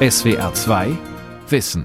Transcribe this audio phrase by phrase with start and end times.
[0.00, 0.96] SWR 2
[1.48, 1.84] Wissen.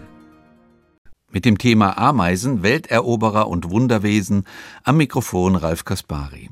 [1.31, 4.43] Mit dem Thema Ameisen, Welteroberer und Wunderwesen
[4.83, 6.51] am Mikrofon Ralf Kaspari.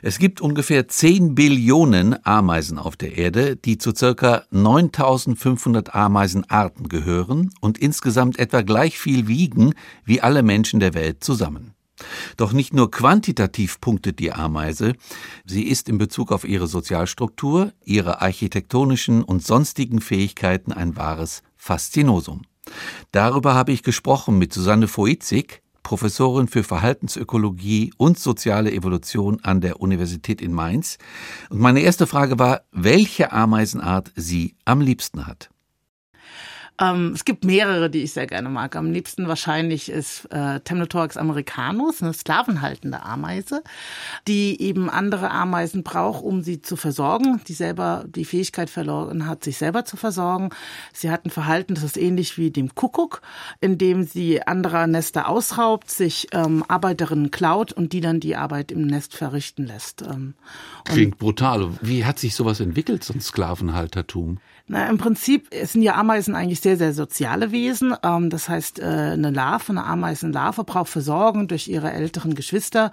[0.00, 7.50] Es gibt ungefähr 10 Billionen Ameisen auf der Erde, die zu circa 9500 Ameisenarten gehören
[7.60, 9.74] und insgesamt etwa gleich viel wiegen
[10.04, 11.74] wie alle Menschen der Welt zusammen.
[12.36, 14.94] Doch nicht nur quantitativ punktet die Ameise,
[15.44, 22.42] sie ist in Bezug auf ihre Sozialstruktur, ihre architektonischen und sonstigen Fähigkeiten ein wahres Faszinosum.
[23.10, 29.80] Darüber habe ich gesprochen mit Susanne Voitzig, Professorin für Verhaltensökologie und soziale Evolution an der
[29.80, 30.98] Universität in Mainz.
[31.50, 35.50] Und meine erste Frage war, welche Ameisenart sie am liebsten hat.
[36.80, 38.76] Ähm, es gibt mehrere, die ich sehr gerne mag.
[38.76, 43.62] Am liebsten wahrscheinlich ist äh, Temnotorax americanus, eine sklavenhaltende Ameise,
[44.26, 49.44] die eben andere Ameisen braucht, um sie zu versorgen, die selber die Fähigkeit verloren hat,
[49.44, 50.50] sich selber zu versorgen.
[50.92, 53.20] Sie hat ein Verhalten, das ist ähnlich wie dem Kuckuck,
[53.60, 58.72] in dem sie anderer Nester ausraubt, sich ähm, Arbeiterinnen klaut und die dann die Arbeit
[58.72, 60.02] im Nest verrichten lässt.
[60.02, 60.34] Ähm,
[60.84, 61.68] Klingt brutal.
[61.82, 64.38] Wie hat sich sowas entwickelt, so ein Sklavenhaltertum?
[64.68, 67.94] Na, im Prinzip sind ja Ameisen eigentlich sehr, sehr soziale Wesen.
[68.02, 72.92] Ähm, das heißt, äh, eine Larve, eine Ameisenlarve braucht Versorgung durch ihre älteren Geschwister.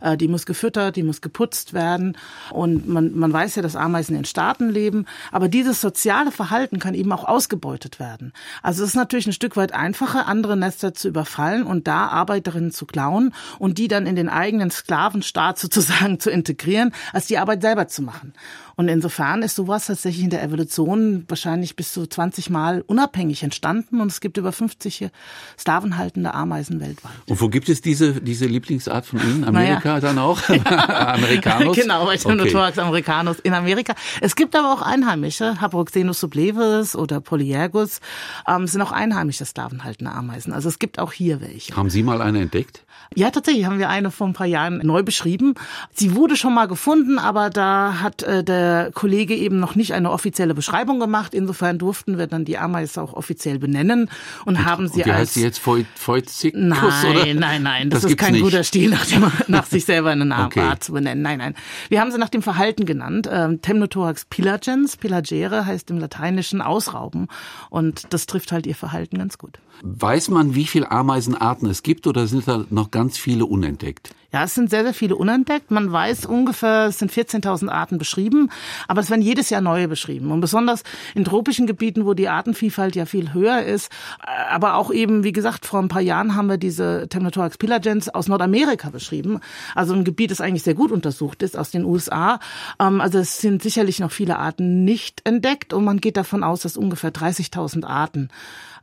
[0.00, 2.16] Äh, die muss gefüttert, die muss geputzt werden.
[2.50, 5.04] Und man, man weiß ja, dass Ameisen in Staaten leben.
[5.30, 8.32] Aber dieses soziale Verhalten kann eben auch ausgebeutet werden.
[8.62, 12.70] Also es ist natürlich ein Stück weit einfacher, andere Nester zu überfallen und da Arbeiterinnen
[12.70, 17.60] zu klauen und die dann in den eigenen Sklavenstaat sozusagen zu integrieren, als die Arbeit
[17.60, 18.32] selber zu machen.
[18.80, 24.00] Und insofern ist sowas tatsächlich in der Evolution wahrscheinlich bis zu 20 Mal unabhängig entstanden
[24.00, 25.10] und es gibt über 50
[25.58, 27.12] sklavenhaltende Ameisen weltweit.
[27.26, 29.44] Und wo gibt es diese, diese Lieblingsart von Ihnen?
[29.44, 30.00] Amerika naja.
[30.00, 30.40] dann auch?
[30.48, 31.76] Americanus?
[31.76, 32.80] genau, bei Tyrannosaurus okay.
[32.80, 33.94] americanus in Amerika.
[34.22, 38.00] Es gibt aber auch Einheimische, Habroxenus sublevis oder Polyergus,
[38.48, 40.54] ähm, sind auch einheimische sklavenhaltende Ameisen.
[40.54, 41.76] Also es gibt auch hier welche.
[41.76, 42.86] Haben Sie mal eine entdeckt?
[43.14, 45.54] Ja, tatsächlich haben wir eine vor ein paar Jahren neu beschrieben.
[45.92, 50.10] Sie wurde schon mal gefunden, aber da hat äh, der Kollege eben noch nicht eine
[50.10, 51.34] offizielle Beschreibung gemacht.
[51.34, 54.10] Insofern durften wir dann die Ameise auch offiziell benennen
[54.44, 55.20] und, und haben sie und wie als...
[55.20, 58.42] heißt sie jetzt Feuzicus, Nein, nein, nein, das, das ist kein nicht.
[58.42, 60.74] guter Stil, nach, dem, nach sich selber eine Art okay.
[60.80, 61.22] zu benennen.
[61.22, 61.54] Nein, nein.
[61.88, 63.28] Wir haben sie nach dem Verhalten genannt.
[63.30, 67.28] Ähm, Temnothorax pilagens, pilagere heißt im Lateinischen ausrauben
[67.68, 69.58] und das trifft halt ihr Verhalten ganz gut.
[69.82, 74.10] Weiß man, wie viele Ameisenarten es gibt oder sind da noch ganz viele unentdeckt?
[74.32, 75.70] Ja, es sind sehr, sehr viele unentdeckt.
[75.70, 78.50] Man weiß ungefähr, es sind 14.000 Arten beschrieben,
[78.86, 80.30] aber es werden jedes Jahr neue beschrieben.
[80.30, 83.90] Und besonders in tropischen Gebieten, wo die Artenvielfalt ja viel höher ist,
[84.22, 88.08] äh, aber auch eben, wie gesagt, vor ein paar Jahren haben wir diese Temnothorax pilagens
[88.08, 89.40] aus Nordamerika beschrieben.
[89.74, 92.38] Also ein Gebiet, das eigentlich sehr gut untersucht ist, aus den USA.
[92.78, 96.62] Ähm, also es sind sicherlich noch viele Arten nicht entdeckt und man geht davon aus,
[96.62, 98.28] dass ungefähr 30.000 Arten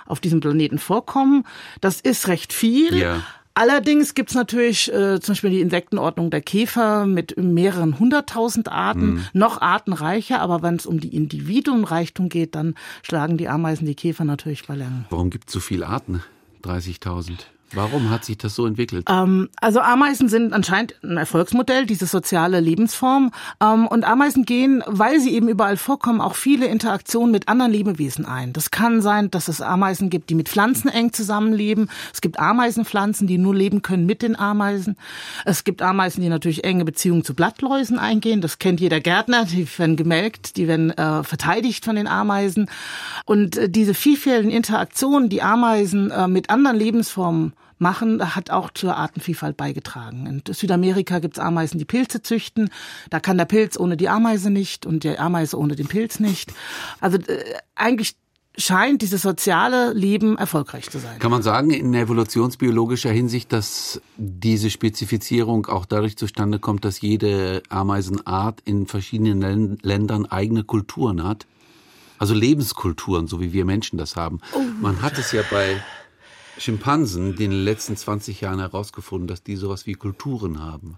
[0.06, 1.44] auf diesem Planeten vorkommen.
[1.81, 2.97] Das ist recht viel.
[2.97, 3.24] Ja.
[3.57, 9.25] Allerdings gibt's natürlich äh, zum Beispiel die Insektenordnung der Käfer mit mehreren hunderttausend Arten, mhm.
[9.34, 14.25] noch artenreicher, aber wenn es um die Individuenreichtum geht, dann schlagen die Ameisen die Käfer
[14.25, 15.06] natürlich bei Längen.
[15.09, 16.22] Warum gibt's so viele Arten?
[16.63, 17.47] 30.000?
[17.74, 19.06] Warum hat sich das so entwickelt?
[19.10, 23.32] Ähm, also Ameisen sind anscheinend ein Erfolgsmodell, diese soziale Lebensform.
[23.62, 28.26] Ähm, und Ameisen gehen, weil sie eben überall vorkommen, auch viele Interaktionen mit anderen Lebewesen
[28.26, 28.54] ein.
[28.54, 31.90] Das kann sein, dass es Ameisen gibt, die mit Pflanzen eng zusammenleben.
[32.14, 34.96] Es gibt Ameisenpflanzen, die nur leben können mit den Ameisen.
[35.44, 38.40] Es gibt Ameisen, die natürlich enge Beziehungen zu Blattläusen eingehen.
[38.40, 39.44] Das kennt jeder Gärtner.
[39.44, 42.70] Die werden gemelkt, die werden äh, verteidigt von den Ameisen.
[43.26, 48.96] Und äh, diese vielfältigen Interaktionen, die Ameisen äh, mit anderen Lebensformen machen, hat auch zur
[48.96, 50.26] Artenvielfalt beigetragen.
[50.26, 52.70] In Südamerika gibt es Ameisen, die Pilze züchten.
[53.10, 56.54] Da kann der Pilz ohne die Ameise nicht und die Ameise ohne den Pilz nicht.
[57.00, 57.44] Also äh,
[57.76, 58.16] eigentlich
[58.58, 61.20] scheint dieses soziale Leben erfolgreich zu sein.
[61.20, 67.62] Kann man sagen, in evolutionsbiologischer Hinsicht, dass diese Spezifizierung auch dadurch zustande kommt, dass jede
[67.70, 71.46] Ameisenart in verschiedenen Ländern eigene Kulturen hat?
[72.20, 74.40] Also Lebenskulturen, so wie wir Menschen das haben.
[74.54, 74.62] Oh.
[74.81, 75.84] Man hat es ja bei
[76.59, 80.98] Schimpansen in den letzten 20 Jahren herausgefunden, dass die sowas wie Kulturen haben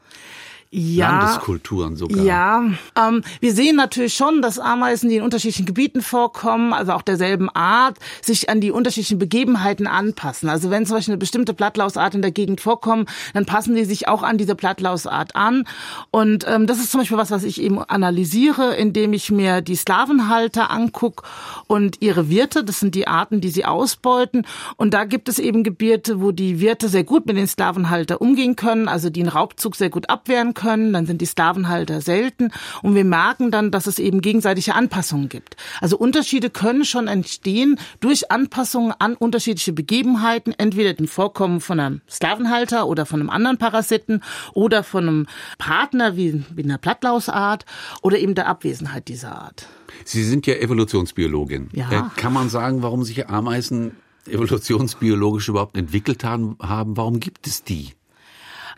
[0.71, 2.23] ja, Landeskulturen sogar.
[2.23, 2.63] Ja,
[2.95, 7.49] ähm, wir sehen natürlich schon, dass Ameisen, die in unterschiedlichen Gebieten vorkommen, also auch derselben
[7.49, 10.47] Art, sich an die unterschiedlichen Begebenheiten anpassen.
[10.47, 14.07] Also wenn zum Beispiel eine bestimmte Blattlausart in der Gegend vorkommt, dann passen die sich
[14.07, 15.63] auch an diese Blattlausart an.
[16.11, 19.75] Und ähm, das ist zum Beispiel was, was ich eben analysiere, indem ich mir die
[19.75, 21.23] Sklavenhalter angucke
[21.65, 24.45] und ihre Wirte, das sind die Arten, die sie ausbeuten.
[24.77, 28.55] Und da gibt es eben Gebiete, wo die Wirte sehr gut mit den Sklavenhalter umgehen
[28.55, 30.58] können, also die einen Raubzug sehr gut abwehren können,
[30.93, 32.51] dann sind die Sklavenhalter selten
[32.81, 35.55] und wir merken dann, dass es eben gegenseitige Anpassungen gibt.
[35.81, 42.01] Also Unterschiede können schon entstehen durch Anpassungen an unterschiedliche Begebenheiten, entweder dem Vorkommen von einem
[42.09, 44.21] Sklavenhalter oder von einem anderen Parasiten
[44.53, 45.27] oder von einem
[45.57, 47.65] Partner wie, wie einer Plattlausart
[48.01, 49.67] oder eben der Abwesenheit dieser Art.
[50.05, 51.69] Sie sind ja Evolutionsbiologin.
[51.73, 51.91] Ja.
[51.91, 53.95] Äh, kann man sagen, warum sich Ameisen
[54.27, 56.55] evolutionsbiologisch überhaupt entwickelt haben?
[56.59, 57.93] Warum gibt es die?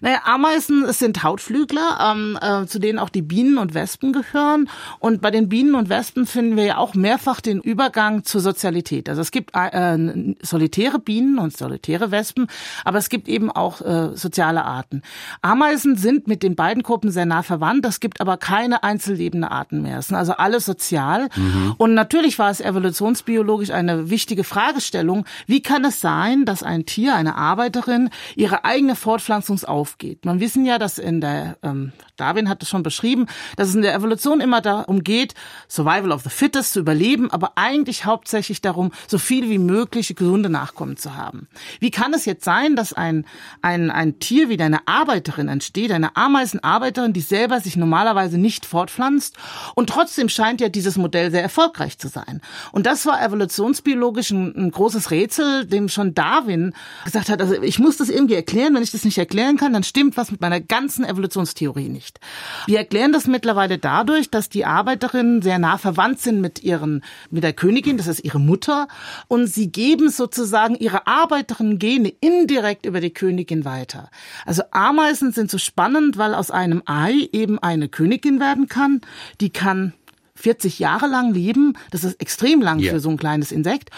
[0.02, 4.68] Naja, Ameisen sind Hautflügler, ähm, äh, zu denen auch die Bienen und Wespen gehören.
[5.00, 9.10] Und bei den Bienen und Wespen finden wir ja auch mehrfach den Übergang zur Sozialität.
[9.10, 12.48] Also es gibt äh, solitäre Bienen und solitäre Wespen,
[12.84, 15.04] aber es gibt eben auch äh, soziale Arten.
[15.44, 17.86] Ameisen sind mit den beiden Gruppen sehr nah verwandt.
[17.86, 20.00] Es gibt aber keine einzellebende Arten mehr.
[20.00, 21.30] Es sind also alle sozial.
[21.36, 21.76] Mhm.
[21.78, 25.26] Und natürlich war es evolutionsbiologisch eine wichtige Fragestellung.
[25.46, 30.26] Wie kann es sein, dass ein Tier, eine Arbeiterin, ihre eigene Fortpflanzungsaufgabe aufgeht.
[30.26, 33.28] Man wissen ja, dass in der, ähm, Darwin hat es schon beschrieben,
[33.58, 35.34] dass es in der Evolution immer darum geht,
[35.68, 40.50] Survival of the Fittest zu überleben, aber eigentlich hauptsächlich darum, so viel wie möglich gesunde
[40.50, 41.48] Nachkommen zu haben.
[41.80, 43.26] Wie kann es jetzt sein, dass ein,
[43.62, 49.38] ein, ein Tier wie eine Arbeiterin entsteht, eine Ameisenarbeiterin, die selber sich normalerweise nicht fortpflanzt
[49.76, 52.42] und trotzdem scheint ja dieses Modell sehr erfolgreich zu sein.
[52.72, 56.74] Und das war evolutionsbiologisch ein, ein großes Rätsel, dem schon Darwin
[57.04, 59.84] gesagt hat, also ich muss das irgendwie erklären, wenn ich das nicht erklären kann, dann
[59.84, 62.20] stimmt was mit meiner ganzen Evolutionstheorie nicht.
[62.68, 67.44] Wir erklären das mittlerweile dadurch, dass die Arbeiterinnen sehr nah verwandt sind mit ihren, mit
[67.44, 68.88] der Königin, das ist ihre Mutter,
[69.28, 74.12] und sie geben sozusagen ihre Arbeiterinnen-Gene indirekt über die Königin weiter.
[74.46, 79.02] Also Ameisen sind so spannend, weil aus einem Ei eben eine Königin werden kann,
[79.40, 79.94] die kann
[80.36, 81.74] 40 Jahre lang leben.
[81.90, 82.94] Das ist extrem lang yeah.
[82.94, 83.90] für so ein kleines Insekt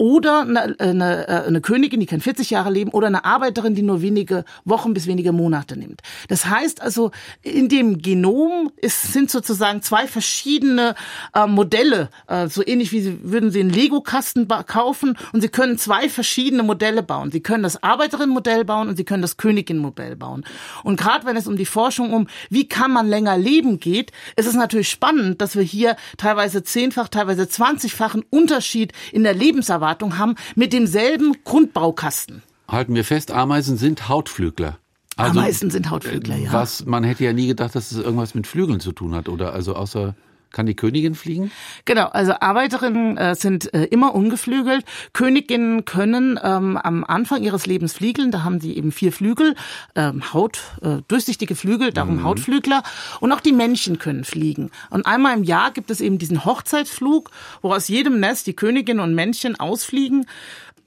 [0.00, 3.82] oder eine, eine, äh, eine Königin, die kann 40 Jahre leben, oder eine Arbeiterin, die
[3.82, 6.00] nur wenige Wochen bis wenige Monate nimmt.
[6.28, 7.10] Das heißt also,
[7.42, 10.94] in dem Genom ist, sind sozusagen zwei verschiedene
[11.34, 15.76] äh, Modelle, äh, so ähnlich wie Sie würden Sie einen Lego-Kasten kaufen und Sie können
[15.76, 17.30] zwei verschiedene Modelle bauen.
[17.30, 20.46] Sie können das Arbeiterinnenmodell bauen und Sie können das Königin-Modell bauen.
[20.82, 24.46] Und gerade wenn es um die Forschung um, wie kann man länger leben geht, ist
[24.46, 30.18] es natürlich spannend, dass wir hier teilweise zehnfach, teilweise zwanzigfachen Unterschied in der Lebenserwartung Beratung
[30.18, 32.42] haben mit demselben Grundbaukasten.
[32.68, 34.78] Halten wir fest, Ameisen sind Hautflügler.
[35.16, 36.52] Also, Ameisen sind Hautflügler, ja.
[36.52, 39.52] Was, man hätte ja nie gedacht, dass es irgendwas mit Flügeln zu tun hat, oder?
[39.52, 40.14] Also außer
[40.52, 41.50] kann die Königin fliegen?
[41.84, 44.84] Genau, also Arbeiterinnen äh, sind äh, immer ungeflügelt.
[45.12, 48.30] Königinnen können ähm, am Anfang ihres Lebens fliegen.
[48.30, 49.54] Da haben sie eben vier Flügel,
[49.94, 52.24] ähm, Haut, äh, durchsichtige Flügel, darum mhm.
[52.24, 52.82] Hautflügler.
[53.20, 54.70] Und auch die Männchen können fliegen.
[54.90, 57.30] Und einmal im Jahr gibt es eben diesen Hochzeitsflug,
[57.62, 60.26] wo aus jedem Nest die Königin und Männchen ausfliegen.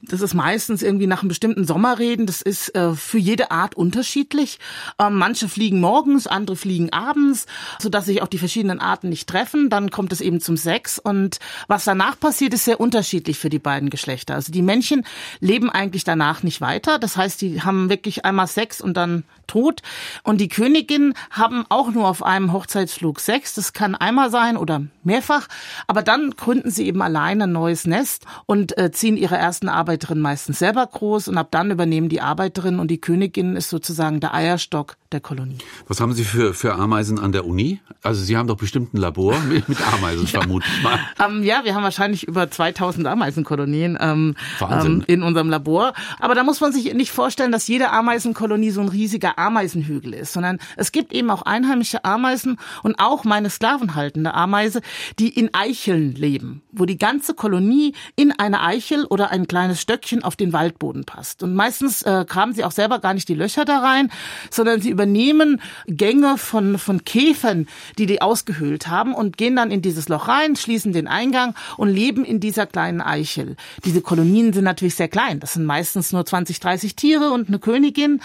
[0.06, 2.26] Das ist meistens irgendwie nach einem bestimmten Sommerreden.
[2.26, 4.60] Das ist äh, für jede Art unterschiedlich.
[5.00, 7.46] Ähm, manche fliegen morgens, andere fliegen abends,
[7.80, 9.70] sodass sich auch die verschiedenen Arten nicht treffen.
[9.70, 11.00] Dann kommt es eben zum Sex.
[11.00, 14.36] Und was danach passiert, ist sehr unterschiedlich für die beiden Geschlechter.
[14.36, 15.06] Also die Männchen
[15.40, 17.00] leben eigentlich danach nicht weiter.
[17.00, 19.82] Das heißt, die haben wirklich einmal Sex und dann tot.
[20.24, 23.54] Und die Königinnen haben auch nur auf einem Hochzeitsflug Sex.
[23.54, 25.48] Das kann einmal sein oder mehrfach.
[25.88, 30.22] Aber dann gründen sie eben alleine ein neues Nest und äh, ziehen ihre ersten Arbeiterinnen
[30.22, 31.28] meistens selber groß.
[31.28, 35.58] Und ab dann übernehmen die Arbeiterinnen und die Königin ist sozusagen der Eierstock der Kolonie.
[35.88, 37.80] Was haben Sie für, für Ameisen an der Uni?
[38.02, 40.42] Also Sie haben doch bestimmt ein Labor mit, mit Ameisen, ja.
[40.42, 41.00] vermute ich mal.
[41.26, 45.94] Ähm, ja, wir haben wahrscheinlich über 2000 Ameisenkolonien ähm, ähm, in unserem Labor.
[46.20, 50.34] Aber da muss man sich nicht vorstellen, dass jede Ameisenkolonie so ein riesiger Ameisenhügel ist,
[50.34, 54.82] sondern es gibt eben auch einheimische Ameisen und auch meine sklavenhaltende Ameise,
[55.20, 60.24] die in Eicheln leben, wo die ganze Kolonie in eine Eichel oder ein kleines Stöckchen
[60.24, 61.44] auf den Waldboden passt.
[61.44, 64.12] Und meistens äh, graben sie auch selber gar nicht die Löcher da rein,
[64.50, 67.68] sondern sie übernehmen Gänge von, von Käfern,
[67.98, 71.90] die die ausgehöhlt haben und gehen dann in dieses Loch rein, schließen den Eingang und
[71.90, 73.58] leben in dieser kleinen Eichel.
[73.84, 75.42] Diese Kolonien sind natürlich sehr klein.
[75.42, 78.22] Das sind meistens nur 20, 30 Tiere und eine Königin.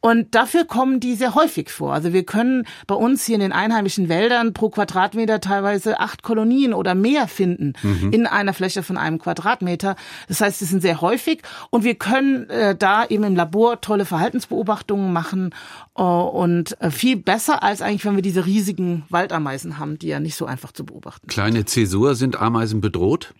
[0.00, 1.94] Und dafür kommen die sehr häufig vor.
[1.94, 6.74] Also wir können bei uns hier in den einheimischen Wäldern pro Quadratmeter teilweise acht Kolonien
[6.74, 8.12] oder mehr finden mhm.
[8.12, 9.96] in einer Fläche von einem Quadratmeter.
[10.28, 14.04] Das heißt, sie sind sehr häufig und wir können äh, da eben im Labor tolle
[14.04, 15.54] Verhaltensbeobachtungen machen
[15.96, 20.20] äh, und äh, viel besser als eigentlich, wenn wir diese riesigen Waldameisen haben, die ja
[20.20, 21.26] nicht so einfach zu beobachten.
[21.28, 23.34] Kleine Zäsur, sind Ameisen bedroht?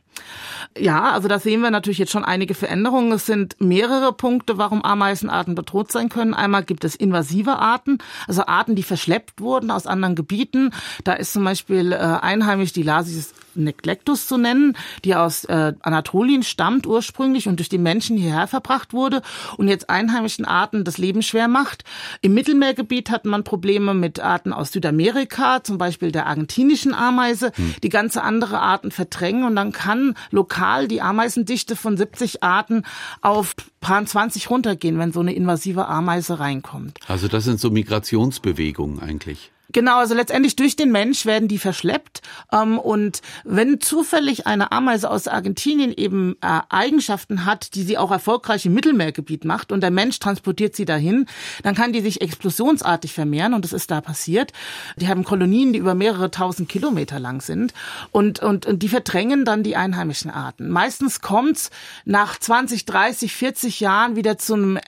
[0.76, 3.12] Ja, also da sehen wir natürlich jetzt schon einige Veränderungen.
[3.12, 6.34] Es sind mehrere Punkte, warum Ameisenarten bedroht sein können.
[6.34, 10.72] Einmal gibt es invasive Arten, also Arten, die verschleppt wurden aus anderen Gebieten.
[11.04, 13.32] Da ist zum Beispiel äh, einheimisch die Lasis
[13.64, 18.92] neglectus zu nennen, die aus äh, Anatolien stammt ursprünglich und durch die Menschen hierher verbracht
[18.92, 19.22] wurde
[19.56, 21.84] und jetzt einheimischen Arten das Leben schwer macht.
[22.20, 27.74] Im Mittelmeergebiet hat man Probleme mit Arten aus Südamerika, zum Beispiel der argentinischen Ameise, hm.
[27.82, 32.84] die ganze andere Arten verdrängen und dann kann lokal die Ameisendichte von 70 Arten
[33.20, 36.98] auf paar 20 runtergehen, wenn so eine invasive Ameise reinkommt.
[37.06, 39.50] Also das sind so Migrationsbewegungen eigentlich.
[39.70, 42.22] Genau, also letztendlich durch den Mensch werden die verschleppt.
[42.52, 48.10] Ähm, und wenn zufällig eine Ameise aus Argentinien eben äh, Eigenschaften hat, die sie auch
[48.10, 51.26] erfolgreich im Mittelmeergebiet macht und der Mensch transportiert sie dahin,
[51.62, 54.52] dann kann die sich explosionsartig vermehren und das ist da passiert.
[54.96, 57.74] Die haben Kolonien, die über mehrere tausend Kilometer lang sind
[58.10, 60.70] und, und, und die verdrängen dann die einheimischen Arten.
[60.70, 61.70] Meistens kommt's
[62.06, 64.78] nach 20, 30, 40 Jahren wieder zu einem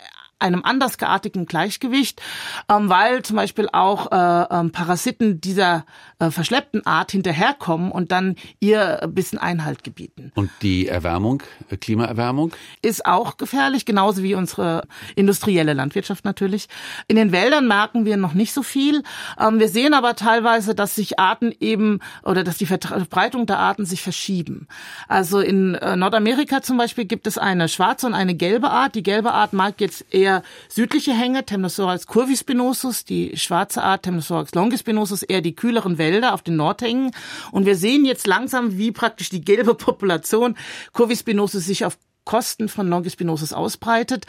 [0.40, 2.20] einem anders geartigen Gleichgewicht,
[2.68, 5.84] ähm, weil zum Beispiel auch äh, ähm, Parasiten dieser
[6.20, 10.32] äh, verschleppten Art hinterherkommen und dann ihr ein bisschen Einhalt gebieten.
[10.36, 12.52] Und die Erwärmung, äh, Klimaerwärmung?
[12.82, 14.84] Ist auch gefährlich, genauso wie unsere
[15.16, 16.68] industrielle Landwirtschaft natürlich.
[17.08, 19.02] In den Wäldern merken wir noch nicht so viel.
[19.38, 23.84] Ähm, wir sehen aber teilweise, dass sich Arten eben oder dass die Verbreitung der Arten
[23.84, 24.68] sich verschieben.
[25.08, 28.94] Also in äh, Nordamerika zum Beispiel gibt es eine schwarze und eine gelbe Art.
[28.94, 34.54] Die gelbe Art mag jetzt eher eher südliche Hänge, Temnosorax curvispinosus, die schwarze Art Temnosorax
[34.54, 37.12] longispinosus, eher die kühleren Wälder auf den Nordhängen.
[37.52, 40.56] Und wir sehen jetzt langsam, wie praktisch die gelbe Population
[40.92, 41.96] Curvispinosus sich auf
[42.30, 44.24] Kosten von Longispinosus ausbreitet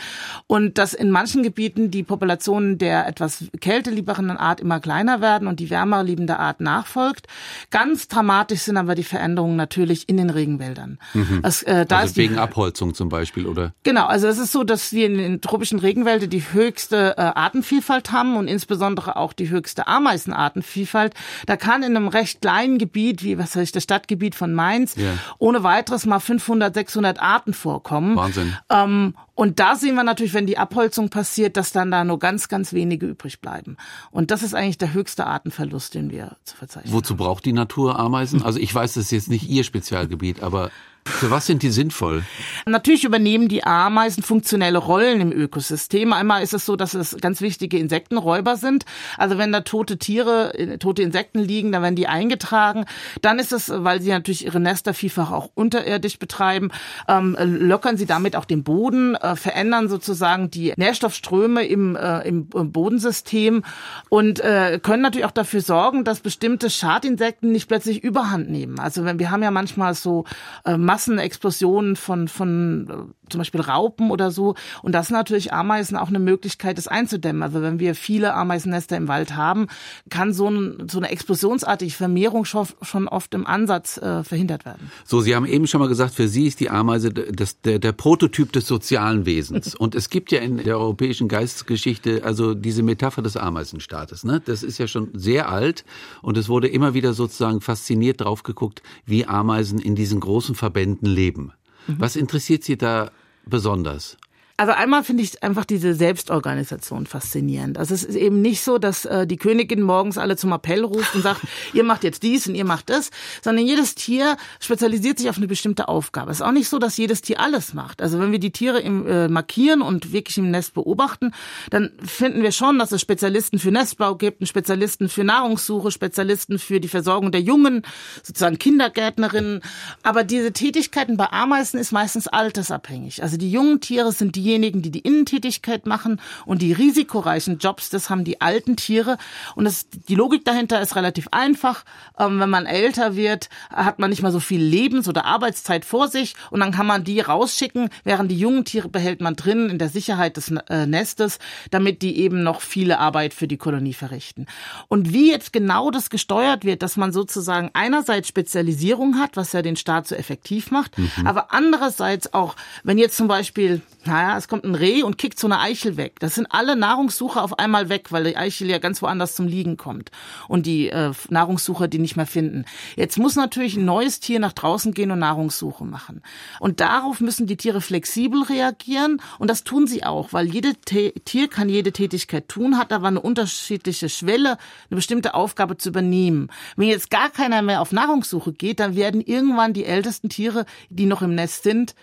[0.47, 5.59] und dass in manchen Gebieten die Populationen der etwas kältelieberen Art immer kleiner werden und
[5.59, 7.27] die wärmer liebende Art nachfolgt.
[7.69, 10.97] Ganz dramatisch sind aber die Veränderungen natürlich in den Regenwäldern.
[11.13, 11.41] Mhm.
[11.43, 13.73] Das, äh, da also wegen die, Abholzung zum Beispiel, oder?
[13.83, 18.11] Genau, also es ist so, dass wir in den tropischen Regenwäldern die höchste äh, Artenvielfalt
[18.11, 21.13] haben und insbesondere auch die höchste Ameisenartenvielfalt.
[21.45, 25.11] Da kann in einem recht kleinen Gebiet, wie was heißt das Stadtgebiet von Mainz, ja.
[25.37, 28.15] ohne weiteres mal 500, 600 Arten vorkommen kommen.
[28.15, 28.55] Wahnsinn.
[28.69, 32.47] Ähm, und da sehen wir natürlich, wenn die Abholzung passiert, dass dann da nur ganz,
[32.47, 33.75] ganz wenige übrig bleiben.
[34.11, 37.17] Und das ist eigentlich der höchste Artenverlust, den wir zu verzeichnen Wozu haben.
[37.17, 38.43] braucht die Natur Ameisen?
[38.43, 40.71] Also ich weiß, das ist jetzt nicht Ihr Spezialgebiet, aber
[41.05, 42.23] für was sind die sinnvoll?
[42.67, 46.13] Natürlich übernehmen die Ameisen funktionelle Rollen im Ökosystem.
[46.13, 48.85] Einmal ist es so, dass es ganz wichtige Insektenräuber sind.
[49.17, 52.85] Also wenn da tote Tiere, äh, tote Insekten liegen, dann werden die eingetragen.
[53.21, 56.69] Dann ist es, weil sie natürlich ihre Nester vielfach auch unterirdisch betreiben,
[57.07, 62.47] ähm, lockern sie damit auch den Boden, äh, verändern sozusagen die Nährstoffströme im, äh, im,
[62.53, 63.63] im Bodensystem
[64.09, 68.79] und äh, können natürlich auch dafür sorgen, dass bestimmte Schadinsekten nicht plötzlich Überhand nehmen.
[68.79, 70.25] Also wenn wir haben ja manchmal so
[70.65, 74.55] äh, Massenexplosionen von, von äh, zum Beispiel Raupen oder so.
[74.81, 77.43] Und das ist natürlich Ameisen auch eine Möglichkeit, das einzudämmen.
[77.43, 79.67] Also wenn wir viele Ameisennester im Wald haben,
[80.09, 84.91] kann so, ein, so eine explosionsartige Vermehrung schon, schon oft im Ansatz äh, verhindert werden.
[85.05, 87.93] So, Sie haben eben schon mal gesagt, für Sie ist die Ameise das, der, der
[87.93, 89.73] Prototyp des sozialen Wesens.
[89.81, 94.25] Und es gibt ja in der europäischen Geistesgeschichte also diese Metapher des Ameisenstaates.
[94.25, 94.41] Ne?
[94.43, 95.85] Das ist ja schon sehr alt
[96.21, 100.80] und es wurde immer wieder sozusagen fasziniert drauf geguckt, wie Ameisen in diesen großen Verbänden
[100.81, 101.53] Verbänden leben.
[101.87, 101.99] Mhm.
[101.99, 103.11] Was interessiert Sie da
[103.45, 104.17] besonders?
[104.57, 107.77] Also einmal finde ich einfach diese Selbstorganisation faszinierend.
[107.77, 111.15] Also es ist eben nicht so, dass äh, die Königin morgens alle zum Appell ruft
[111.15, 111.41] und sagt,
[111.73, 113.09] ihr macht jetzt dies und ihr macht das,
[113.41, 116.31] sondern jedes Tier spezialisiert sich auf eine bestimmte Aufgabe.
[116.31, 118.01] Es ist auch nicht so, dass jedes Tier alles macht.
[118.01, 121.31] Also wenn wir die Tiere im, äh, markieren und wirklich im Nest beobachten,
[121.69, 126.59] dann finden wir schon, dass es Spezialisten für Nestbau gibt, einen Spezialisten für Nahrungssuche, Spezialisten
[126.59, 127.83] für die Versorgung der Jungen,
[128.21, 129.61] sozusagen Kindergärtnerinnen.
[130.03, 133.23] Aber diese Tätigkeiten bei Ameisen ist meistens altersabhängig.
[133.23, 137.89] Also die jungen Tiere sind die diejenigen, die die Innentätigkeit machen und die risikoreichen Jobs,
[137.89, 139.17] das haben die alten Tiere.
[139.55, 141.85] Und das, die Logik dahinter ist relativ einfach.
[142.19, 146.07] Ähm, wenn man älter wird, hat man nicht mehr so viel Lebens- oder Arbeitszeit vor
[146.09, 149.77] sich und dann kann man die rausschicken, während die jungen Tiere behält man drin in
[149.77, 151.39] der Sicherheit des äh, Nestes,
[151.69, 154.47] damit die eben noch viele Arbeit für die Kolonie verrichten.
[154.89, 159.61] Und wie jetzt genau das gesteuert wird, dass man sozusagen einerseits Spezialisierung hat, was ja
[159.61, 161.11] den Staat so effektiv macht, mhm.
[161.25, 165.47] aber andererseits auch, wenn jetzt zum Beispiel, naja, es kommt ein Reh und kickt so
[165.47, 166.19] eine Eichel weg.
[166.19, 169.77] Das sind alle Nahrungssucher auf einmal weg, weil die Eichel ja ganz woanders zum Liegen
[169.77, 170.11] kommt
[170.47, 172.65] und die äh, Nahrungssucher die nicht mehr finden.
[172.95, 176.21] Jetzt muss natürlich ein neues Tier nach draußen gehen und Nahrungssuche machen.
[176.59, 181.47] Und darauf müssen die Tiere flexibel reagieren und das tun sie auch, weil jede Tier
[181.47, 184.57] kann jede Tätigkeit tun, hat aber eine unterschiedliche Schwelle,
[184.89, 186.49] eine bestimmte Aufgabe zu übernehmen.
[186.75, 191.05] Wenn jetzt gar keiner mehr auf Nahrungssuche geht, dann werden irgendwann die ältesten Tiere, die
[191.05, 191.95] noch im Nest sind,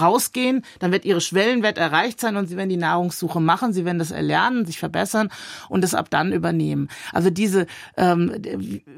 [0.00, 3.98] rausgehen, dann wird ihre Schwellenwert erreicht sein und sie werden die Nahrungssuche machen, sie werden
[3.98, 5.30] das erlernen, sich verbessern
[5.68, 6.88] und es ab dann übernehmen.
[7.12, 8.32] Also diese, ähm,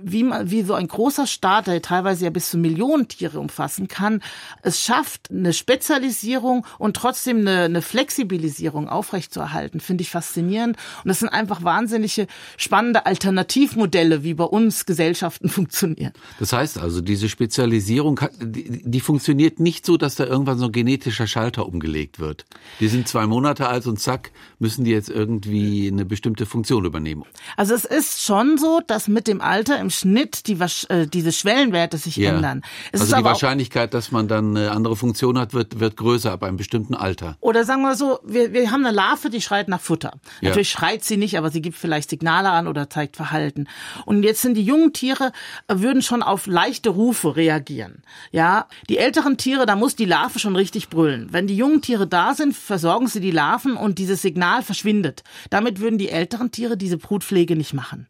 [0.03, 4.23] wie, wie so ein großer Staat, der teilweise ja bis zu Millionen Tiere umfassen kann,
[4.63, 10.77] es schafft, eine Spezialisierung und trotzdem eine, eine Flexibilisierung aufrechtzuerhalten, finde ich faszinierend.
[11.05, 12.27] Und das sind einfach wahnsinnige,
[12.57, 16.13] spannende Alternativmodelle, wie bei uns Gesellschaften funktionieren.
[16.39, 20.73] Das heißt also, diese Spezialisierung, die, die funktioniert nicht so, dass da irgendwann so ein
[20.89, 22.47] genetischer Schalter umgelegt wird.
[22.81, 27.25] Die sind zwei Monate alt und zack, müssen die jetzt irgendwie eine bestimmte Funktion übernehmen.
[27.59, 30.57] Also es ist schon so, dass mit dem Alter im Schnitt die,
[30.89, 32.31] äh, diese Schwellenwerte sich ja.
[32.31, 32.63] ändern.
[32.91, 36.43] Es also die Wahrscheinlichkeit, dass man dann eine andere Funktion hat, wird, wird größer ab
[36.43, 37.37] einem bestimmten Alter.
[37.41, 40.13] Oder sagen wir so, wir, wir haben eine Larve, die schreit nach Futter.
[40.41, 40.49] Ja.
[40.49, 43.69] Natürlich schreit sie nicht, aber sie gibt vielleicht Signale an oder zeigt Verhalten.
[44.07, 45.33] Und jetzt sind die jungen Tiere,
[45.67, 48.03] äh, würden schon auf leichte Rufe reagieren.
[48.33, 51.29] Ja, die älteren Tiere, da muss die Larve schon richtig brüllen.
[51.31, 55.23] Wenn die jungen Tiere da sind, versorgen sie die Larven und dieses Signal verschwindet.
[55.51, 58.07] Damit würden die älteren Tiere diese Brutpflege nicht machen.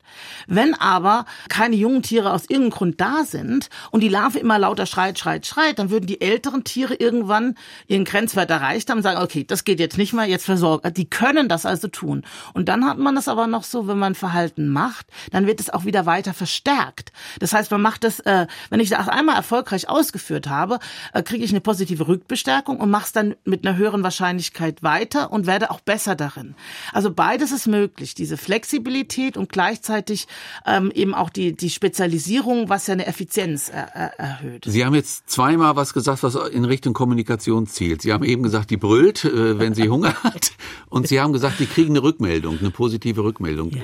[0.47, 4.87] Wenn aber keine jungen Tiere aus irgendeinem Grund da sind und die Larve immer lauter
[4.87, 7.55] schreit, schreit, schreit, dann würden die älteren Tiere irgendwann
[7.87, 10.93] ihren Grenzwert erreicht haben und sagen, okay, das geht jetzt nicht mehr, jetzt versorgen.
[10.95, 12.25] Die können das also tun.
[12.55, 15.71] Und dann hat man das aber noch so, wenn man Verhalten macht, dann wird es
[15.71, 17.13] auch wieder weiter verstärkt.
[17.39, 20.79] Das heißt, man macht das, äh, wenn ich das einmal erfolgreich ausgeführt habe,
[21.13, 22.07] äh, kriege ich eine positive
[22.49, 26.55] Rückbestärkung und mache es dann mit einer höheren Wahrscheinlichkeit weiter und werde auch besser darin.
[26.93, 30.27] Also beides ist möglich, diese Flexibilität und gleichzeitig
[30.67, 34.65] ähm, eben auch die, die Spezialisierung, was ja eine Effizienz er, er, erhöht.
[34.67, 38.03] Sie haben jetzt zweimal was gesagt, was in Richtung Kommunikation zielt.
[38.03, 40.53] Sie haben eben gesagt, die brüllt, äh, wenn sie Hunger hat.
[40.89, 43.71] Und Sie haben gesagt, die kriegen eine Rückmeldung, eine positive Rückmeldung.
[43.71, 43.83] Ja.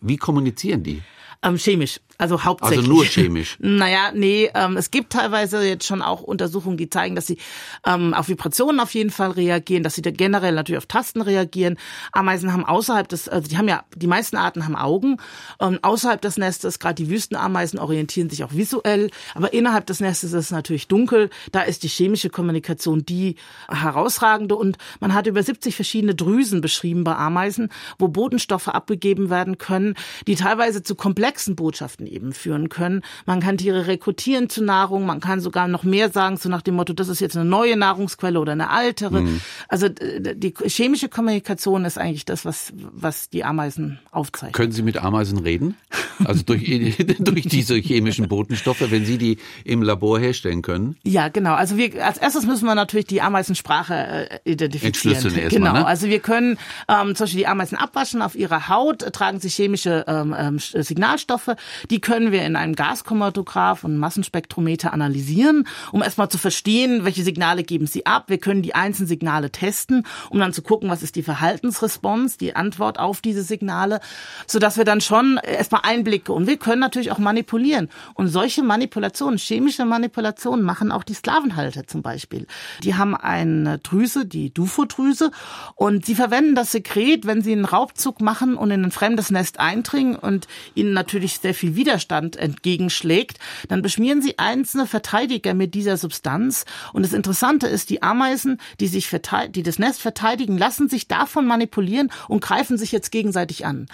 [0.00, 1.02] Wie kommunizieren die?
[1.42, 2.00] Ähm, chemisch.
[2.18, 2.80] Also hauptsächlich.
[2.80, 3.56] Also nur chemisch.
[3.60, 7.38] naja, nee, ähm, es gibt teilweise jetzt schon auch Untersuchungen, die zeigen, dass sie
[7.86, 11.78] ähm, auf Vibrationen auf jeden Fall reagieren, dass sie da generell natürlich auf Tasten reagieren.
[12.10, 15.18] Ameisen haben außerhalb des, also die haben ja, die meisten Arten haben Augen.
[15.60, 20.32] Ähm, außerhalb des Nestes, gerade die Wüstenameisen orientieren sich auch visuell, aber innerhalb des Nestes
[20.32, 21.30] ist es natürlich dunkel.
[21.52, 23.36] Da ist die chemische Kommunikation die
[23.68, 29.58] herausragende und man hat über 70 verschiedene Drüsen beschrieben bei Ameisen, wo Botenstoffe abgegeben werden
[29.58, 29.94] können,
[30.26, 33.02] die teilweise zu komplexen Botschaften eben führen können.
[33.26, 36.74] Man kann Tiere rekrutieren zu Nahrung, man kann sogar noch mehr sagen, so nach dem
[36.74, 39.20] Motto, das ist jetzt eine neue Nahrungsquelle oder eine altere.
[39.22, 39.40] Mhm.
[39.68, 44.52] Also die chemische Kommunikation ist eigentlich das, was, was die Ameisen aufzeichnen.
[44.52, 45.76] Können Sie mit Ameisen reden?
[46.24, 46.64] Also durch,
[47.18, 50.96] durch diese chemischen Botenstoffe, wenn Sie die im Labor herstellen können?
[51.04, 51.54] Ja, genau.
[51.54, 54.88] Also wir, als erstes müssen wir natürlich die Ameisensprache äh, identifizieren.
[54.88, 55.80] Entschlüsseln erstmal, Genau.
[55.80, 55.86] Ne?
[55.86, 60.04] Also wir können ähm, zum Beispiel die Ameisen abwaschen auf ihrer Haut, tragen sie chemische
[60.06, 61.50] ähm, ähm Signalstoffe.
[61.90, 67.64] Die können wir in einem Gaschromatograph und Massenspektrometer analysieren, um erstmal zu verstehen, welche Signale
[67.64, 68.24] geben sie ab.
[68.28, 72.56] Wir können die einzelnen Signale testen, um dann zu gucken, was ist die Verhaltensresponse, die
[72.56, 74.00] Antwort auf diese Signale,
[74.46, 77.88] sodass wir dann schon erstmal Einblicke und wir können natürlich auch manipulieren.
[78.14, 82.46] Und solche Manipulationen, chemische Manipulationen machen auch die Sklavenhalter zum Beispiel.
[82.82, 85.30] Die haben eine Drüse, die Dufo-Drüse,
[85.74, 89.60] und sie verwenden das Sekret, wenn sie einen Raubzug machen und in ein fremdes Nest
[89.60, 95.96] eindringen und ihnen natürlich sehr viel Widerstand entgegenschlägt, dann beschmieren sie einzelne Verteidiger mit dieser
[95.96, 96.66] Substanz.
[96.92, 99.08] Und das Interessante ist, die Ameisen, die sich
[99.54, 103.86] die das Nest verteidigen, lassen sich davon manipulieren und greifen sich jetzt gegenseitig an.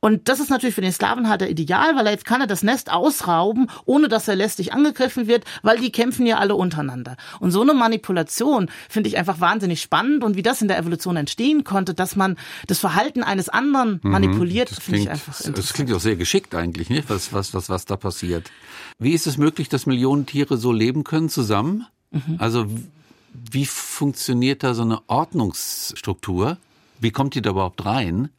[0.00, 2.90] Und das ist natürlich für den Sklavenhalter ideal, weil er jetzt kann er das Nest
[2.90, 7.18] ausrauben, ohne dass er lästig angegriffen wird, weil die kämpfen ja alle untereinander.
[7.38, 11.16] Und so eine Manipulation finde ich einfach wahnsinnig spannend und wie das in der Evolution
[11.16, 14.10] entstehen konnte, dass man das Verhalten eines anderen mhm.
[14.10, 15.58] manipuliert, finde ich einfach interessant.
[15.58, 17.10] Das klingt auch sehr geschickt eigentlich, nicht?
[17.10, 18.50] Was, was, was, was da passiert.
[18.98, 21.86] Wie ist es möglich, dass Millionen Tiere so leben können zusammen?
[22.10, 22.36] Mhm.
[22.38, 22.66] Also
[23.32, 26.58] wie funktioniert da so eine Ordnungsstruktur?
[27.00, 28.30] Wie kommt die da überhaupt rein?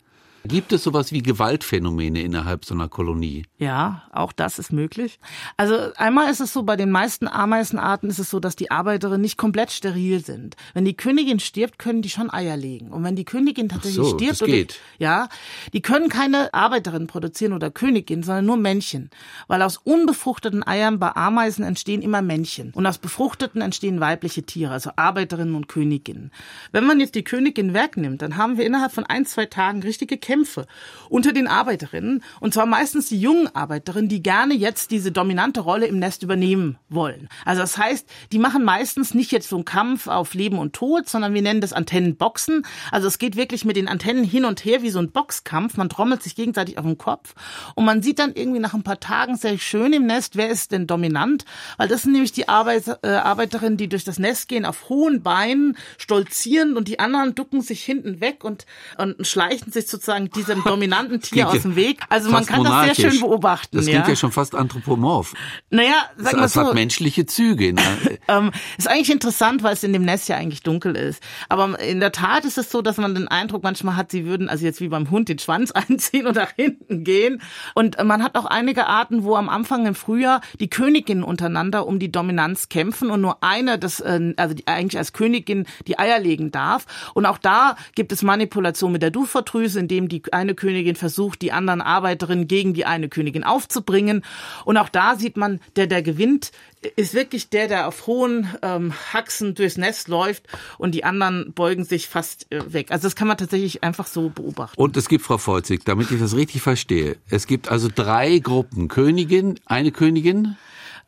[0.45, 3.45] Gibt es sowas wie Gewaltphänomene innerhalb so einer Kolonie?
[3.57, 5.19] Ja, auch das ist möglich.
[5.55, 9.21] Also einmal ist es so, bei den meisten Ameisenarten ist es so, dass die Arbeiterinnen
[9.21, 10.57] nicht komplett steril sind.
[10.73, 12.91] Wenn die Königin stirbt, können die schon Eier legen.
[12.91, 14.71] Und wenn die Königin tatsächlich so, stirbt, das geht.
[14.71, 15.29] Oder, ja,
[15.71, 19.11] die können keine Arbeiterinnen produzieren oder Königin, sondern nur Männchen.
[19.47, 22.71] Weil aus unbefruchteten Eiern bei Ameisen entstehen immer Männchen.
[22.73, 26.31] Und aus befruchteten entstehen weibliche Tiere, also Arbeiterinnen und Königinnen.
[26.73, 30.17] Wenn man jetzt die Königin wegnimmt, dann haben wir innerhalb von ein, zwei Tagen richtige
[30.33, 30.65] Kämpfe
[31.09, 32.23] unter den Arbeiterinnen.
[32.39, 36.79] Und zwar meistens die jungen Arbeiterinnen, die gerne jetzt diese dominante Rolle im Nest übernehmen
[36.89, 37.29] wollen.
[37.45, 41.07] Also das heißt, die machen meistens nicht jetzt so einen Kampf auf Leben und Tod,
[41.07, 42.65] sondern wir nennen das Antennenboxen.
[42.91, 45.77] Also es geht wirklich mit den Antennen hin und her wie so ein Boxkampf.
[45.77, 47.35] Man trommelt sich gegenseitig auf den Kopf.
[47.75, 50.71] Und man sieht dann irgendwie nach ein paar Tagen sehr schön im Nest, wer ist
[50.71, 51.45] denn dominant.
[51.77, 55.21] Weil das sind nämlich die Arbeit, äh, Arbeiterinnen, die durch das Nest gehen, auf hohen
[55.21, 58.65] Beinen, stolzieren und die anderen ducken sich hinten weg und,
[58.97, 62.01] und schleichen sich sozusagen diesem dominanten Tier aus dem Weg.
[62.09, 63.77] Also man kann das sehr schön beobachten.
[63.77, 65.33] Das klingt ja, ja schon fast anthropomorph.
[65.69, 66.61] Naja, sag mal so.
[66.61, 67.73] Es hat menschliche Züge.
[67.73, 67.81] Ne?
[68.27, 71.21] ähm, ist eigentlich interessant, weil es in dem Nest ja eigentlich dunkel ist.
[71.49, 74.49] Aber in der Tat ist es so, dass man den Eindruck manchmal hat, sie würden
[74.49, 77.41] also jetzt wie beim Hund den Schwanz einziehen und nach hinten gehen.
[77.73, 81.99] Und man hat auch einige Arten, wo am Anfang im Frühjahr die Königinnen untereinander um
[81.99, 86.19] die Dominanz kämpfen und nur eine, das, äh, also die eigentlich als Königin die Eier
[86.19, 86.85] legen darf.
[87.13, 91.51] Und auch da gibt es Manipulation mit der Duferdrüse, indem die eine Königin versucht, die
[91.51, 94.23] anderen Arbeiterinnen gegen die eine Königin aufzubringen.
[94.65, 96.51] Und auch da sieht man, der, der gewinnt,
[96.95, 100.43] ist wirklich der, der auf hohen ähm, Haxen durchs Nest läuft
[100.77, 102.91] und die anderen beugen sich fast äh, weg.
[102.91, 104.79] Also das kann man tatsächlich einfach so beobachten.
[104.79, 108.87] Und es gibt, Frau Volzig, damit ich das richtig verstehe, es gibt also drei Gruppen.
[108.87, 110.57] Königin, eine Königin,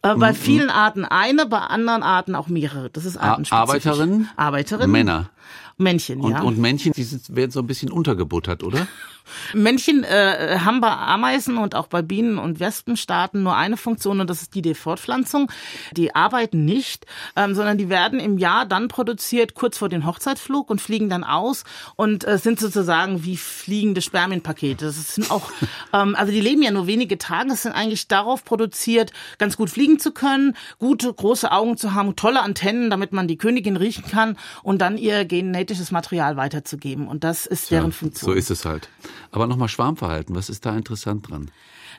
[0.02, 2.90] äh, bei vielen Arten eine, bei anderen Arten auch mehrere.
[2.90, 3.88] Das ist artenspezifisch.
[3.88, 4.30] Arbeiterinnen?
[4.36, 4.92] Arbeiterinnen.
[4.92, 5.30] Männer.
[5.78, 6.42] Männchen, und, ja.
[6.42, 8.88] Und Männchen, die sind, werden so ein bisschen untergebuttert, oder?
[9.54, 14.30] Männchen äh, haben bei Ameisen und auch bei Bienen und Wespenstaaten nur eine Funktion und
[14.30, 15.52] das ist die der Fortpflanzung.
[15.96, 20.70] Die arbeiten nicht, ähm, sondern die werden im Jahr dann produziert kurz vor dem Hochzeitsflug
[20.70, 21.64] und fliegen dann aus
[21.96, 24.86] und äh, sind sozusagen wie fliegende Spermienpakete.
[24.86, 25.52] Das sind auch,
[25.94, 27.50] ähm, also die leben ja nur wenige Tage.
[27.50, 32.16] Das sind eigentlich darauf produziert, ganz gut fliegen zu können, gute große Augen zu haben,
[32.16, 35.26] tolle Antennen, damit man die Königin riechen kann und dann ihr
[35.66, 37.08] genetisches Material weiterzugeben.
[37.08, 38.32] Und das ist deren ja, Funktion.
[38.32, 38.90] So ist es halt.
[39.32, 41.50] Aber nochmal Schwarmverhalten, was ist da interessant dran?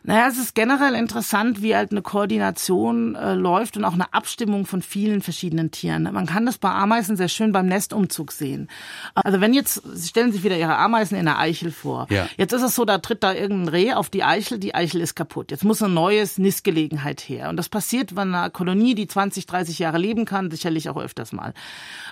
[0.07, 4.65] Naja, es ist generell interessant, wie halt eine Koordination äh, läuft und auch eine Abstimmung
[4.65, 6.05] von vielen verschiedenen Tieren.
[6.05, 8.69] Man kann das bei Ameisen sehr schön beim Nestumzug sehen.
[9.17, 12.07] Also wenn jetzt, Sie stellen sich wieder Ihre Ameisen in der Eichel vor.
[12.11, 12.29] Ja.
[12.37, 15.17] Jetzt ist es so, da tritt da irgendein Reh auf die Eichel, die Eichel ist
[15.17, 15.51] kaputt.
[15.51, 17.49] Jetzt muss eine neues Nistgelegenheit her.
[17.49, 21.33] Und das passiert bei einer Kolonie, die 20, 30 Jahre leben kann, sicherlich auch öfters
[21.33, 21.53] mal.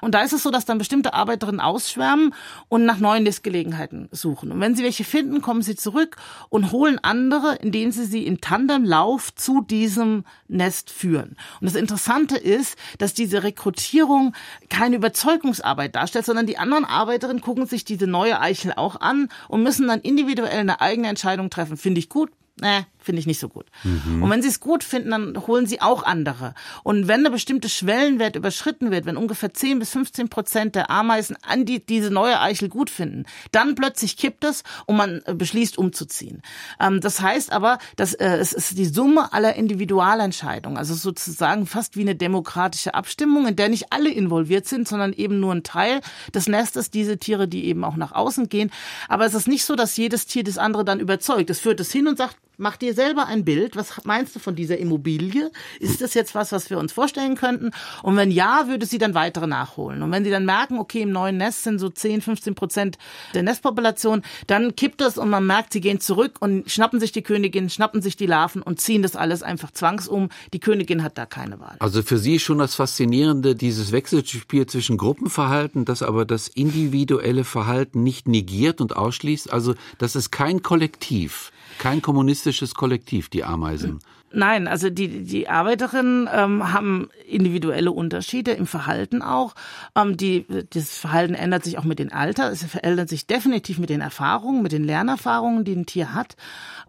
[0.00, 2.34] Und da ist es so, dass dann bestimmte Arbeiterinnen ausschwärmen
[2.68, 4.50] und nach neuen Nistgelegenheiten suchen.
[4.50, 6.16] Und wenn sie welche finden, kommen sie zurück
[6.48, 11.36] und holen andere, indem indem sie sie in Tandemlauf zu diesem Nest führen.
[11.60, 14.34] Und das Interessante ist, dass diese Rekrutierung
[14.70, 19.62] keine Überzeugungsarbeit darstellt, sondern die anderen Arbeiterinnen gucken sich diese neue Eichel auch an und
[19.62, 21.76] müssen dann individuell eine eigene Entscheidung treffen.
[21.76, 23.66] Finde ich gut, Nee, finde ich nicht so gut.
[23.82, 24.22] Mhm.
[24.22, 26.54] Und wenn sie es gut finden, dann holen sie auch andere.
[26.84, 31.36] Und wenn eine bestimmte Schwellenwert überschritten wird, wenn ungefähr 10 bis 15 Prozent der Ameisen
[31.42, 35.76] an die, diese neue Eichel gut finden, dann plötzlich kippt es und man äh, beschließt
[35.78, 36.42] umzuziehen.
[36.78, 41.96] Ähm, das heißt aber, dass äh, es ist die Summe aller Individualentscheidungen, also sozusagen fast
[41.96, 46.00] wie eine demokratische Abstimmung, in der nicht alle involviert sind, sondern eben nur ein Teil
[46.32, 48.70] des Nestes, diese Tiere, die eben auch nach außen gehen.
[49.08, 51.50] Aber es ist nicht so, dass jedes Tier das andere dann überzeugt.
[51.50, 53.74] Es führt es hin und sagt, Mach dir selber ein Bild.
[53.74, 55.50] Was meinst du von dieser Immobilie?
[55.80, 57.72] Ist das jetzt was, was wir uns vorstellen könnten?
[58.02, 60.02] Und wenn ja, würde sie dann weitere nachholen.
[60.02, 62.98] Und wenn sie dann merken, okay, im neuen Nest sind so 10, 15 Prozent
[63.34, 67.22] der Nestpopulation, dann kippt das und man merkt, sie gehen zurück und schnappen sich die
[67.22, 70.28] Königin, schnappen sich die Larven und ziehen das alles einfach zwangsum.
[70.52, 71.76] Die Königin hat da keine Wahl.
[71.80, 78.04] Also für Sie schon das Faszinierende, dieses Wechselspiel zwischen Gruppenverhalten, das aber das individuelle Verhalten
[78.04, 79.52] nicht negiert und ausschließt.
[79.52, 81.50] Also das ist kein Kollektiv.
[81.78, 84.00] Kein kommunistisches Kollektiv, die Ameisen.
[84.34, 89.54] Nein, also die, die Arbeiterinnen ähm, haben individuelle Unterschiede im Verhalten auch.
[89.94, 92.50] Ähm, die, das Verhalten ändert sich auch mit dem Alter.
[92.50, 96.36] Es verändert sich definitiv mit den Erfahrungen, mit den Lernerfahrungen, die ein Tier hat.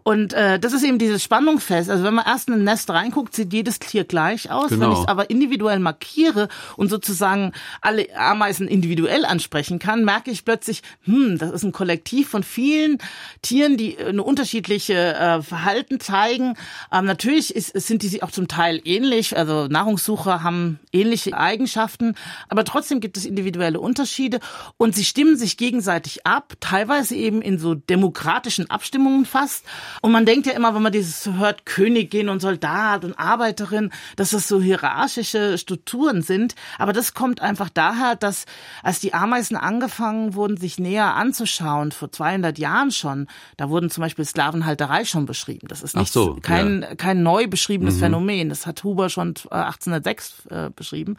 [0.06, 1.90] Und äh, das ist eben dieses Spannungsfest.
[1.90, 4.68] Also wenn man erst in ein Nest reinguckt, sieht jedes Tier gleich aus.
[4.68, 4.82] Genau.
[4.82, 10.44] Wenn ich es aber individuell markiere und sozusagen alle Ameisen individuell ansprechen kann, merke ich
[10.44, 12.98] plötzlich, hm, das ist ein Kollektiv von vielen
[13.42, 16.54] Tieren, die eine unterschiedliche äh, Verhalten zeigen.
[16.92, 19.36] Ähm, natürlich ist, sind die auch zum Teil ähnlich.
[19.36, 22.14] Also Nahrungssucher haben ähnliche Eigenschaften,
[22.48, 24.40] aber trotzdem gibt es individuelle Unterschiede
[24.76, 29.64] und sie stimmen sich gegenseitig ab, teilweise eben in so demokratischen Abstimmungen fast.
[30.02, 34.30] Und man denkt ja immer, wenn man dieses hört, Königin und Soldat und Arbeiterin, dass
[34.30, 36.54] das so hierarchische Strukturen sind.
[36.78, 38.46] Aber das kommt einfach daher, dass
[38.82, 44.02] als die Ameisen angefangen wurden, sich näher anzuschauen, vor 200 Jahren schon, da wurden zum
[44.02, 45.68] Beispiel Sklavenhalterei schon beschrieben.
[45.68, 46.94] Das ist nicht so, kein, ja.
[46.94, 48.00] kein neu beschriebenes mhm.
[48.00, 48.48] Phänomen.
[48.48, 51.16] Das hat Huber schon 1806 äh, beschrieben.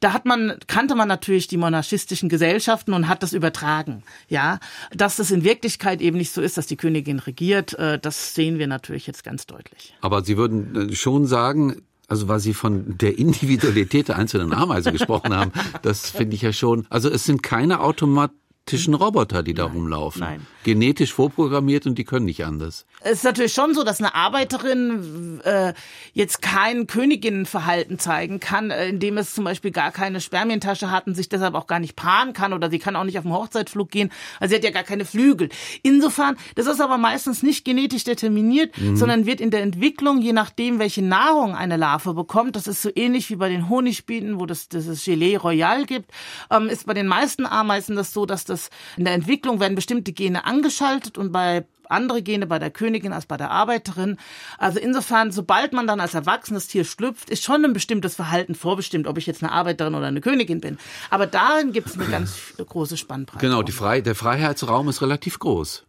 [0.00, 4.02] Da hat man, kannte man natürlich die monarchistischen Gesellschaften und hat das übertragen.
[4.28, 4.58] Ja,
[4.90, 8.58] dass das in Wirklichkeit eben nicht so ist, dass die Königin regiert, äh, das sehen
[8.58, 9.94] wir natürlich jetzt ganz deutlich.
[10.00, 14.92] Aber Sie würden äh, schon sagen, also weil Sie von der Individualität der einzelnen Ameisen
[14.92, 16.86] gesprochen haben, das finde ich ja schon.
[16.88, 18.30] Also es sind keine Automat
[18.64, 20.20] genetischen Roboter, die da nein, rumlaufen.
[20.20, 20.46] Nein.
[20.64, 22.86] Genetisch vorprogrammiert und die können nicht anders.
[23.00, 25.74] Es ist natürlich schon so, dass eine Arbeiterin äh,
[26.12, 31.14] jetzt kein Königinnenverhalten zeigen kann, äh, indem es zum Beispiel gar keine Spermientasche hat und
[31.14, 33.90] sich deshalb auch gar nicht paaren kann oder sie kann auch nicht auf den Hochzeitflug
[33.90, 35.48] gehen, weil sie hat ja gar keine Flügel.
[35.82, 38.96] Insofern, das ist aber meistens nicht genetisch determiniert, mhm.
[38.96, 42.90] sondern wird in der Entwicklung, je nachdem, welche Nahrung eine Larve bekommt, das ist so
[42.94, 46.10] ähnlich wie bei den Honigbienen, wo das, das Gelee Royal gibt,
[46.50, 50.12] ähm, ist bei den meisten Ameisen das so, dass das in der Entwicklung werden bestimmte
[50.12, 54.16] Gene angeschaltet und bei andere Gene bei der Königin als bei der Arbeiterin.
[54.58, 59.06] Also insofern, sobald man dann als erwachsenes Tier schlüpft, ist schon ein bestimmtes Verhalten vorbestimmt,
[59.06, 60.78] ob ich jetzt eine Arbeiterin oder eine Königin bin.
[61.10, 63.44] Aber darin gibt es eine ganz große Spannbreite.
[63.44, 65.84] Genau, die Frei der Freiheitsraum ist relativ groß.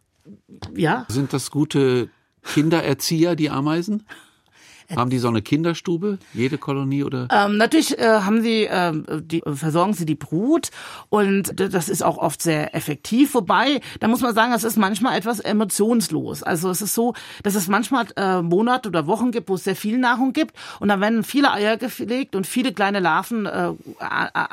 [0.74, 1.06] Ja.
[1.08, 2.10] Sind das gute
[2.42, 4.06] Kindererzieher, die Ameisen?
[4.94, 7.26] Haben die so eine Kinderstube, jede Kolonie oder?
[7.32, 8.92] Ähm, natürlich äh, haben sie, äh,
[9.22, 10.70] die, versorgen sie die Brut
[11.08, 13.34] und das ist auch oft sehr effektiv.
[13.34, 16.42] Wobei, da muss man sagen, es ist manchmal etwas emotionslos.
[16.42, 19.76] Also es ist so, dass es manchmal äh, Monate oder Wochen gibt, wo es sehr
[19.76, 23.72] viel Nahrung gibt und dann werden viele Eier gelegt und viele kleine Larven äh,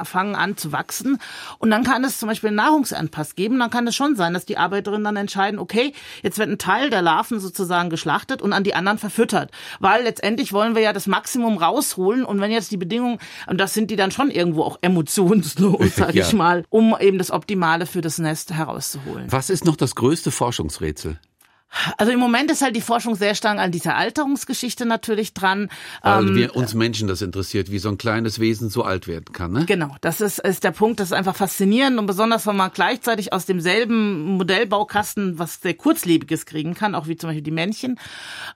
[0.05, 1.17] fangen an zu wachsen
[1.59, 3.59] und dann kann es zum Beispiel einen Nahrungsanpass geben.
[3.59, 5.91] Dann kann es schon sein, dass die Arbeiterinnen dann entscheiden, okay,
[6.23, 10.20] jetzt wird ein Teil der Larven sozusagen geschlachtet und an die anderen verfüttert, weil letztendlich
[10.21, 12.23] letztendlich wollen wir ja das Maximum rausholen.
[12.23, 16.13] Und wenn jetzt die Bedingungen, und das sind die dann schon irgendwo auch emotionslos, sag
[16.13, 16.25] ja.
[16.25, 19.31] ich mal, um eben das Optimale für das Nest herauszuholen.
[19.31, 21.17] Was ist noch das größte Forschungsrätsel?
[21.97, 25.69] Also im Moment ist halt die Forschung sehr stark an dieser Alterungsgeschichte natürlich dran.
[26.01, 29.33] Weil ähm, wir uns Menschen das interessiert, wie so ein kleines Wesen so alt werden
[29.33, 29.51] kann.
[29.51, 29.65] Ne?
[29.65, 33.33] Genau, das ist, ist der Punkt, das ist einfach faszinierend und besonders, wenn man gleichzeitig
[33.33, 37.99] aus demselben Modellbaukasten was sehr kurzlebiges kriegen kann, auch wie zum Beispiel die Männchen.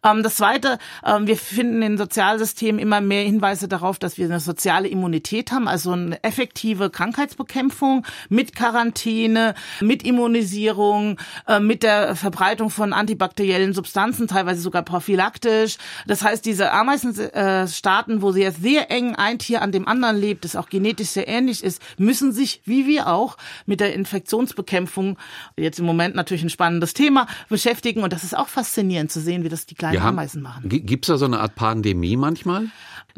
[0.03, 4.39] Ähm, das Zweite, ähm, wir finden in Sozialsystemen immer mehr Hinweise darauf, dass wir eine
[4.39, 12.69] soziale Immunität haben, also eine effektive Krankheitsbekämpfung mit Quarantäne, mit Immunisierung, äh, mit der Verbreitung
[12.69, 15.77] von antibakteriellen Substanzen, teilweise sogar prophylaktisch.
[16.07, 20.55] Das heißt, diese Ameisenstaaten, wo sehr, sehr eng ein Tier an dem anderen lebt, das
[20.55, 23.37] auch genetisch sehr ähnlich ist, müssen sich, wie wir auch,
[23.67, 25.19] mit der Infektionsbekämpfung,
[25.55, 28.01] jetzt im Moment natürlich ein spannendes Thema, beschäftigen.
[28.01, 30.67] Und das ist auch faszinierend zu sehen, wie das die kleinen Ameisen machen.
[30.67, 32.65] Gibt es da so eine Art Pandemie manchmal?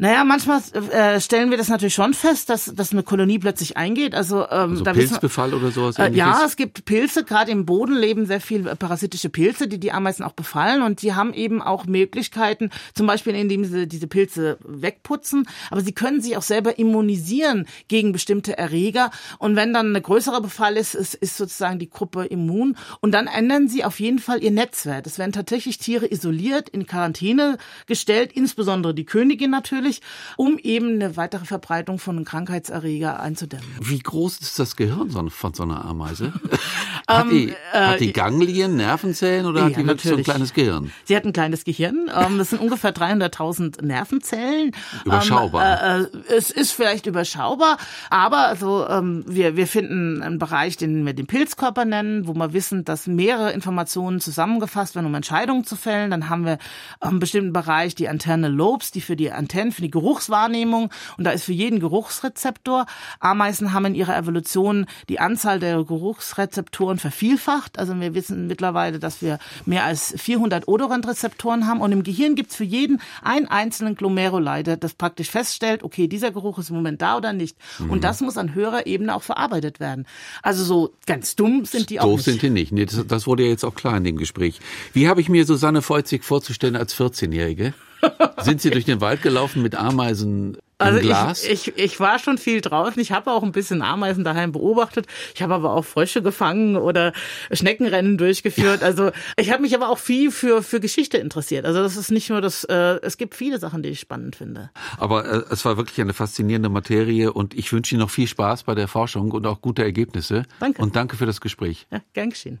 [0.00, 0.60] Naja, manchmal
[0.92, 4.14] äh, stellen wir das natürlich schon fest, dass, dass eine Kolonie plötzlich eingeht.
[4.14, 5.98] Also, ähm, also da Pilzbefall oder sowas?
[5.98, 9.90] Äh, ja, es gibt Pilze, gerade im Boden leben sehr viele parasitische Pilze, die die
[9.90, 14.58] Ameisen auch befallen und die haben eben auch Möglichkeiten, zum Beispiel indem sie diese Pilze
[14.64, 20.00] wegputzen, aber sie können sich auch selber immunisieren gegen bestimmte Erreger und wenn dann eine
[20.00, 24.20] größere Befall ist, ist, ist sozusagen die Gruppe immun und dann ändern sie auf jeden
[24.20, 25.08] Fall ihr Netzwerk.
[25.08, 30.02] Es werden tatsächlich Tiere isoliert, in Quarantäne gestellt, insbesondere die Königin natürlich natürlich,
[30.36, 33.66] um eben eine weitere Verbreitung von Krankheitserreger einzudämmen.
[33.80, 36.32] Wie groß ist das Gehirn von so einer Ameise?
[37.08, 40.52] hat, die, äh, hat die Ganglien, Nervenzellen oder ja, hat die wirklich so ein kleines
[40.52, 40.92] Gehirn?
[41.04, 42.10] Sie hat ein kleines Gehirn.
[42.14, 44.72] Ähm, das sind ungefähr 300.000 Nervenzellen.
[45.04, 45.82] Überschaubar.
[45.82, 47.78] Ähm, äh, es ist vielleicht überschaubar,
[48.10, 52.52] aber also ähm, wir, wir finden einen Bereich, den wir den Pilzkörper nennen, wo wir
[52.52, 56.10] wissen, dass mehrere Informationen zusammengefasst werden, um Entscheidungen zu fällen.
[56.10, 56.58] Dann haben wir
[57.00, 61.30] einen bestimmten Bereich, die Antenne Lobes, die für die Antennen für die Geruchswahrnehmung und da
[61.30, 62.86] ist für jeden Geruchsrezeptor.
[63.18, 67.78] Ameisen haben in ihrer Evolution die Anzahl der Geruchsrezeptoren vervielfacht.
[67.78, 72.50] Also wir wissen mittlerweile, dass wir mehr als 400 Odorant-Rezeptoren haben und im Gehirn gibt
[72.50, 77.02] es für jeden einen einzelnen Glomeruleiter, das praktisch feststellt, okay, dieser Geruch ist im Moment
[77.02, 77.56] da oder nicht.
[77.78, 77.90] Mhm.
[77.90, 80.06] Und das muss an höherer Ebene auch verarbeitet werden.
[80.42, 82.24] Also so ganz dumm sind die auch nicht.
[82.24, 82.72] sind die nicht.
[82.72, 84.60] Nee, das, das wurde ja jetzt auch klar in dem Gespräch.
[84.92, 87.74] Wie habe ich mir Susanne Feuzig vorzustellen als 14-Jährige?
[88.42, 91.44] Sind Sie durch den Wald gelaufen mit Ameisen also Glas?
[91.44, 93.00] Ich, ich, ich war schon viel draußen.
[93.00, 95.06] Ich habe auch ein bisschen Ameisen daheim beobachtet.
[95.34, 97.12] Ich habe aber auch Frösche gefangen oder
[97.50, 98.82] Schneckenrennen durchgeführt.
[98.82, 101.66] Also ich habe mich aber auch viel für, für Geschichte interessiert.
[101.66, 104.70] Also das ist nicht nur das, äh, es gibt viele Sachen, die ich spannend finde.
[104.98, 108.62] Aber äh, es war wirklich eine faszinierende Materie und ich wünsche Ihnen noch viel Spaß
[108.62, 110.44] bei der Forschung und auch gute Ergebnisse.
[110.60, 110.80] Danke.
[110.80, 111.86] Und danke für das Gespräch.
[111.90, 112.60] Ja, gern geschehen.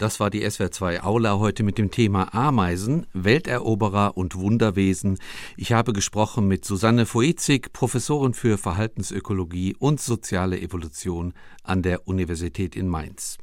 [0.00, 5.18] Das war die SWR2 Aula heute mit dem Thema Ameisen, Welteroberer und Wunderwesen.
[5.58, 11.34] Ich habe gesprochen mit Susanne Foezig, Professorin für Verhaltensökologie und soziale Evolution
[11.64, 13.36] an der Universität in Mainz.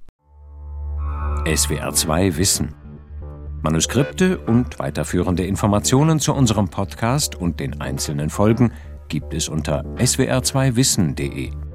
[1.46, 2.74] SWR2 Wissen
[3.62, 8.74] Manuskripte und weiterführende Informationen zu unserem Podcast und den einzelnen Folgen
[9.10, 11.67] gibt es unter swr2wissen.de.